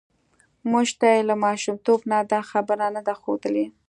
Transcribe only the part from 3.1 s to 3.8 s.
ښودلې